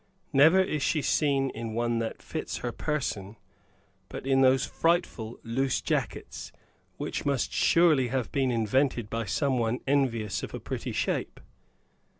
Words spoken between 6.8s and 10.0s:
which must surely have been invented by somebody